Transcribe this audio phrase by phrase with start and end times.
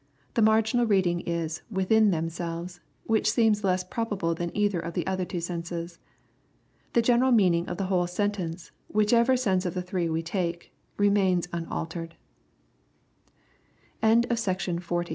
[0.33, 1.47] The marginal reading ii"
[1.79, 5.99] within" themselves, which seems less probable than either of the otiber two senses.
[6.93, 11.47] The general meaning of the whole sentence, whichever sense of the three we take, remains